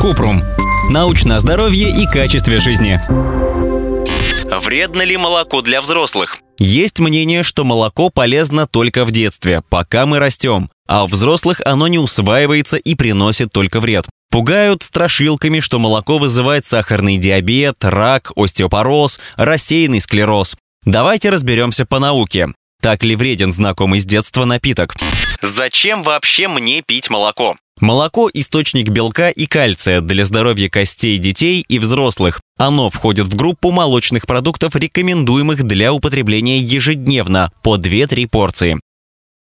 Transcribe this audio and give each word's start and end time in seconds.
Купрум. 0.00 0.42
Научное 0.90 1.38
здоровье 1.40 1.90
и 1.90 2.06
качестве 2.06 2.58
жизни. 2.58 3.00
Вредно 4.60 5.02
ли 5.02 5.16
молоко 5.16 5.62
для 5.62 5.80
взрослых? 5.80 6.38
Есть 6.58 7.00
мнение, 7.00 7.42
что 7.42 7.64
молоко 7.64 8.08
полезно 8.10 8.66
только 8.66 9.04
в 9.04 9.12
детстве, 9.12 9.62
пока 9.68 10.06
мы 10.06 10.18
растем, 10.18 10.70
а 10.86 11.04
у 11.04 11.06
взрослых 11.06 11.60
оно 11.64 11.88
не 11.88 11.98
усваивается 11.98 12.76
и 12.76 12.94
приносит 12.94 13.52
только 13.52 13.80
вред. 13.80 14.06
Пугают 14.30 14.82
страшилками, 14.82 15.60
что 15.60 15.78
молоко 15.78 16.18
вызывает 16.18 16.64
сахарный 16.64 17.18
диабет, 17.18 17.76
рак, 17.84 18.32
остеопороз, 18.36 19.20
рассеянный 19.36 20.00
склероз. 20.00 20.56
Давайте 20.84 21.30
разберемся 21.30 21.84
по 21.84 21.98
науке. 21.98 22.48
Так 22.80 23.02
ли 23.02 23.16
вреден 23.16 23.52
знакомый 23.52 24.00
с 24.00 24.06
детства 24.06 24.44
напиток? 24.44 24.94
Зачем 25.42 26.02
вообще 26.02 26.48
мне 26.48 26.82
пить 26.82 27.10
молоко? 27.10 27.56
Молоко– 27.80 28.30
источник 28.32 28.88
белка 28.88 29.28
и 29.28 29.44
кальция 29.44 30.00
для 30.00 30.24
здоровья 30.24 30.70
костей 30.70 31.18
детей 31.18 31.62
и 31.68 31.78
взрослых. 31.78 32.40
Оно 32.56 32.88
входит 32.88 33.28
в 33.28 33.36
группу 33.36 33.70
молочных 33.70 34.26
продуктов, 34.26 34.74
рекомендуемых 34.76 35.62
для 35.62 35.92
употребления 35.92 36.58
ежедневно 36.58 37.52
по 37.62 37.76
2-3 37.76 38.28
порции. 38.28 38.80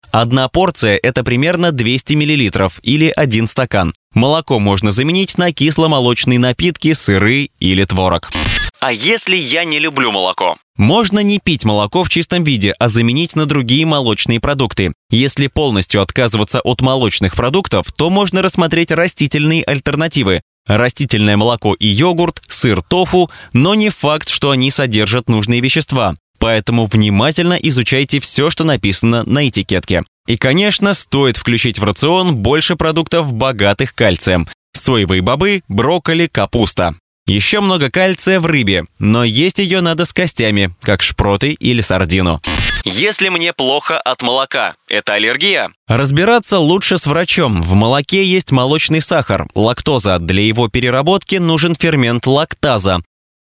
Одна 0.10 0.50
порция– 0.50 1.00
это 1.04 1.24
примерно 1.24 1.72
200 1.72 2.14
мл 2.16 2.72
или 2.82 3.14
один 3.16 3.46
стакан. 3.46 3.94
Молоко 4.16 4.58
можно 4.58 4.92
заменить 4.92 5.38
на 5.38 5.52
кисломолочные 5.52 6.40
напитки, 6.40 6.94
сыры 6.94 7.52
или 7.60 7.84
творог. 7.84 8.32
А 8.80 8.92
если 8.92 9.36
я 9.36 9.64
не 9.64 9.80
люблю 9.80 10.12
молоко? 10.12 10.58
Можно 10.78 11.20
не 11.20 11.40
пить 11.40 11.64
молоко 11.64 12.04
в 12.04 12.10
чистом 12.10 12.44
виде, 12.44 12.74
а 12.78 12.88
заменить 12.88 13.36
на 13.36 13.46
другие 13.46 13.86
молочные 13.86 14.40
продукты. 14.40 14.94
Если 15.10 15.48
полностью 15.48 16.02
отказываться 16.02 16.60
от 16.62 16.82
молочных 16.82 17.36
продуктов, 17.36 17.92
то 17.92 18.10
можно 18.10 18.42
рассмотреть 18.42 18.92
растительные 18.92 19.64
альтернативы. 19.64 20.42
Растительное 20.68 21.38
молоко 21.38 21.76
и 21.76 21.88
йогурт, 21.88 22.42
сыр 22.48 22.82
тофу, 22.82 23.30
но 23.54 23.76
не 23.76 23.90
факт, 23.90 24.30
что 24.30 24.52
они 24.52 24.72
содержат 24.72 25.30
нужные 25.30 25.62
вещества. 25.62 26.16
Поэтому 26.40 26.86
внимательно 26.86 27.54
изучайте 27.54 28.20
все, 28.20 28.50
что 28.50 28.64
написано 28.64 29.24
на 29.24 29.48
этикетке. 29.48 30.04
И, 30.28 30.38
конечно, 30.38 30.94
стоит 30.94 31.38
включить 31.38 31.80
в 31.80 31.84
рацион 31.84 32.36
больше 32.36 32.76
продуктов, 32.76 33.32
богатых 33.32 33.94
кальцием. 33.94 34.48
Соевые 34.74 35.22
бобы, 35.22 35.62
брокколи, 35.68 36.28
капуста. 36.28 36.96
Еще 37.28 37.60
много 37.60 37.90
кальция 37.90 38.40
в 38.40 38.46
рыбе, 38.46 38.86
но 39.00 39.24
есть 39.24 39.58
ее 39.58 39.82
надо 39.82 40.06
с 40.06 40.14
костями, 40.14 40.76
как 40.82 41.02
шпроты 41.02 41.54
или 41.54 41.82
сардину. 41.82 42.40
Если 42.84 43.30
мне 43.30 43.52
плохо 43.52 44.00
от 44.00 44.22
молока, 44.22 44.76
это 44.88 45.14
аллергия? 45.14 45.72
Разбираться 45.88 46.60
лучше 46.60 47.00
с 47.00 47.08
врачом. 47.08 47.64
В 47.64 47.74
молоке 47.74 48.24
есть 48.24 48.52
молочный 48.52 49.02
сахар, 49.02 49.48
лактоза. 49.56 50.20
Для 50.20 50.44
его 50.44 50.68
переработки 50.68 51.38
нужен 51.38 51.74
фермент 51.74 52.28
лактаза. 52.28 53.02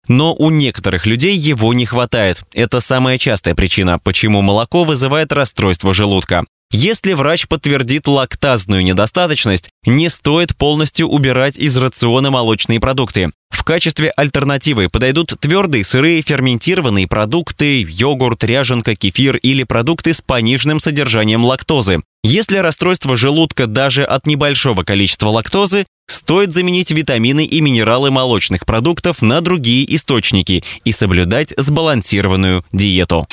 Но 0.10 0.36
у 0.36 0.50
некоторых 0.50 1.06
людей 1.06 1.38
его 1.38 1.74
не 1.74 1.86
хватает. 1.86 2.44
Это 2.52 2.82
самая 2.82 3.18
частая 3.18 3.56
причина, 3.56 3.98
почему 3.98 4.42
молоко 4.42 4.84
вызывает 4.84 5.32
расстройство 5.32 5.94
желудка. 5.94 6.44
Если 6.72 7.14
врач 7.14 7.48
подтвердит 7.48 8.08
лактазную 8.08 8.84
недостаточность, 8.84 9.72
не 9.86 10.08
стоит 10.08 10.56
полностью 10.56 11.08
убирать 11.08 11.58
из 11.58 11.76
рациона 11.76 12.30
молочные 12.30 12.80
продукты. 12.80 13.32
В 13.50 13.64
качестве 13.64 14.12
альтернативы 14.16 14.88
подойдут 14.88 15.34
твердые, 15.40 15.84
сырые, 15.84 16.22
ферментированные 16.22 17.08
продукты, 17.08 17.82
йогурт, 17.82 18.44
ряженка, 18.44 18.96
кефир 18.96 19.38
или 19.38 19.64
продукты 19.64 20.14
с 20.14 20.22
пониженным 20.22 20.80
содержанием 20.80 21.44
лактозы. 21.44 22.02
Если 22.24 22.58
расстройство 22.58 23.16
желудка 23.16 23.66
даже 23.66 24.04
от 24.04 24.28
небольшого 24.28 24.84
количества 24.84 25.30
лактозы, 25.30 25.88
стоит 26.08 26.54
заменить 26.54 26.92
витамины 26.92 27.46
и 27.46 27.62
минералы 27.62 28.12
молочных 28.12 28.68
продуктов 28.68 29.24
на 29.24 29.42
другие 29.42 29.96
источники 29.96 30.64
и 30.84 30.92
соблюдать 30.92 31.52
сбалансированную 31.58 32.64
диету. 32.72 33.28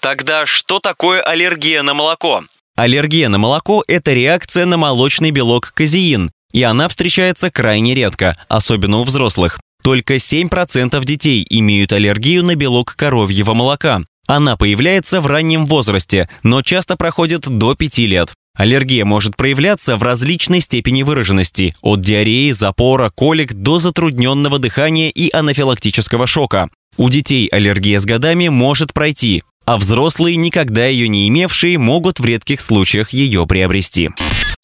Тогда 0.00 0.44
что 0.44 0.78
такое 0.78 1.22
аллергия 1.22 1.82
на 1.82 1.94
молоко? 1.94 2.42
Аллергия 2.74 3.28
на 3.28 3.36
молоко– 3.38 3.84
это 3.86 4.14
реакция 4.14 4.64
на 4.64 4.78
молочный 4.78 5.30
белок 5.30 5.72
казеин, 5.74 6.30
и 6.52 6.62
она 6.62 6.88
встречается 6.88 7.50
крайне 7.50 7.94
редко, 7.94 8.34
особенно 8.48 8.98
у 8.98 9.04
взрослых. 9.04 9.60
Только 9.82 10.16
7% 10.16 11.04
детей 11.04 11.46
имеют 11.50 11.92
аллергию 11.92 12.44
на 12.44 12.54
белок 12.54 12.94
коровьего 12.96 13.52
молока. 13.52 14.00
Она 14.26 14.56
появляется 14.56 15.20
в 15.20 15.26
раннем 15.26 15.66
возрасте, 15.66 16.28
но 16.42 16.62
часто 16.62 16.96
проходит 16.96 17.42
до 17.46 17.74
5 17.74 17.98
лет. 17.98 18.32
Аллергия 18.56 19.04
может 19.04 19.36
проявляться 19.36 19.96
в 19.96 20.02
различной 20.02 20.60
степени 20.60 21.02
выраженности, 21.02 21.74
от 21.82 22.00
диареи, 22.00 22.52
запора, 22.52 23.10
колик 23.10 23.52
до 23.54 23.78
затрудненного 23.78 24.58
дыхания 24.58 25.10
и 25.10 25.30
анафилактического 25.30 26.26
шока. 26.26 26.70
У 26.96 27.08
детей 27.08 27.48
аллергия 27.48 27.98
с 27.98 28.04
годами 28.04 28.48
может 28.48 28.92
пройти, 28.92 29.42
а 29.64 29.76
взрослые, 29.76 30.36
никогда 30.36 30.86
ее 30.86 31.08
не 31.08 31.28
имевшие, 31.28 31.78
могут 31.78 32.20
в 32.20 32.24
редких 32.24 32.60
случаях 32.60 33.12
ее 33.12 33.46
приобрести. 33.46 34.10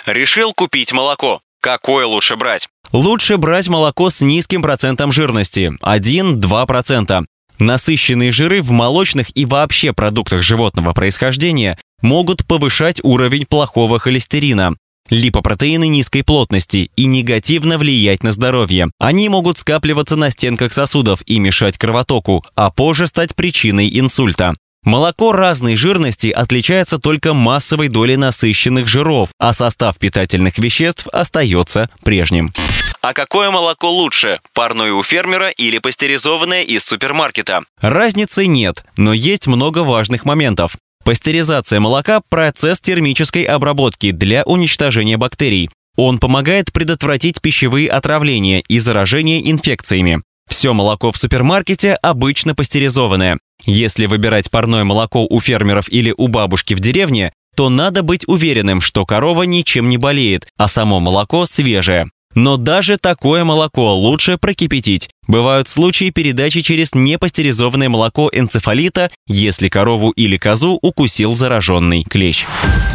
Решил 0.07 0.53
купить 0.53 0.93
молоко. 0.93 1.41
Какое 1.61 2.07
лучше 2.07 2.37
брать? 2.37 2.69
Лучше 2.93 3.37
брать 3.37 3.69
молоко 3.69 4.11
с 4.11 4.21
низким 4.21 4.63
процентом 4.63 5.13
жирности– 5.13 5.73
1-2%. 5.83 7.25
Насыщенные 7.59 8.33
жиры 8.33 8.63
в 8.63 8.71
молочных 8.71 9.37
и 9.37 9.45
вообще 9.45 9.93
продуктах 9.93 10.43
животного 10.43 10.93
происхождения 10.93 11.77
могут 12.03 12.47
повышать 12.47 13.01
уровень 13.03 13.47
плохого 13.47 13.99
холестерина, 13.99 14.77
липопротеины 15.11 15.89
низкой 15.89 16.23
плотности 16.23 16.91
и 16.97 17.07
негативно 17.07 17.79
влиять 17.79 18.23
на 18.23 18.33
здоровье. 18.33 18.91
Они 18.99 19.29
могут 19.29 19.59
скапливаться 19.59 20.17
на 20.17 20.31
стенках 20.31 20.73
сосудов 20.73 21.23
и 21.27 21.39
мешать 21.39 21.79
кровотоку, 21.79 22.45
а 22.55 22.71
позже 22.71 23.07
стать 23.07 23.35
причиной 23.35 23.91
инсульта. 23.99 24.55
Молоко 24.84 25.33
разной 25.33 25.77
жирности 25.77 26.28
отличается 26.28 26.99
только 26.99 27.34
массовой 27.34 27.89
долей 27.89 28.16
насыщенных 28.16 28.89
жиров, 28.89 29.31
а 29.39 29.53
состав 29.53 29.99
питательных 29.99 30.59
веществ 30.59 31.06
остается 31.12 31.91
прежним. 32.05 32.53
А 33.00 33.12
какое 33.12 33.50
молоко 33.50 33.91
лучше? 33.91 34.41
Парное 34.55 34.93
у 34.93 35.03
фермера 35.03 35.50
или 35.50 35.78
пастеризованное 35.78 36.62
из 36.62 36.84
супермаркета? 36.84 37.62
Разницы 37.81 38.47
нет, 38.47 38.84
но 38.97 39.12
есть 39.12 39.47
много 39.47 39.81
важных 39.81 40.25
моментов. 40.25 40.77
Пастеризация 41.05 41.81
молока– 41.81 42.21
процесс 42.28 42.81
термической 42.81 43.44
обработки 43.44 44.11
для 44.11 44.43
уничтожения 44.44 45.17
бактерий. 45.17 45.71
Он 45.97 46.19
помогает 46.19 46.72
предотвратить 46.72 47.41
пищевые 47.41 47.88
отравления 47.88 48.62
и 48.69 48.78
заражение 48.78 49.50
инфекциями. 49.50 50.22
Все 50.49 50.72
молоко 50.72 51.12
в 51.12 51.17
супермаркете 51.17 51.94
обычно 51.94 52.55
пастеризованное. 52.55 53.38
Если 53.69 54.06
выбирать 54.06 54.51
парное 54.51 54.83
молоко 54.83 55.27
у 55.29 55.41
фермеров 55.41 55.93
или 55.93 56.15
у 56.17 56.29
бабушки 56.29 56.73
в 56.73 56.81
деревне, 56.81 57.34
то 57.55 57.69
надо 57.69 58.03
быть 58.03 58.27
уверенным, 58.27 58.81
что 58.81 59.05
корова 59.05 59.43
ничем 59.43 59.91
не 59.91 59.99
болеет, 59.99 60.49
а 60.56 60.69
само 60.69 61.01
молоко 61.01 61.45
свежее. 61.45 62.06
Но 62.34 62.56
даже 62.56 62.97
такое 62.97 63.45
молоко 63.45 63.95
лучше 63.95 64.39
прокипятить. 64.39 65.11
Бывают 65.27 65.69
случаи 65.69 66.09
передачи 66.09 66.62
через 66.62 66.95
непастеризованное 66.95 67.91
молоко 67.91 68.31
энцефалита, 68.33 69.11
если 69.27 69.69
корову 69.69 70.12
или 70.12 70.39
козу 70.39 70.79
укусил 70.81 71.37
зараженный 71.37 72.05
клещ. 72.05 72.47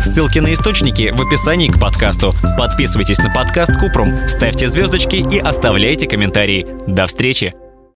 Ссылки 0.03 0.40
на 0.40 0.53
источники 0.53 1.13
в 1.16 1.22
описании 1.22 1.67
к 1.67 1.79
подкасту. 1.79 2.34
Подписывайтесь 2.57 3.19
на 3.19 3.31
подкаст 3.31 3.78
Купрум, 3.79 4.28
ставьте 4.28 4.67
звездочки 4.67 5.17
и 5.17 5.38
оставляйте 5.38 6.07
комментарии. 6.07 6.66
До 6.88 7.05
встречи! 7.05 7.53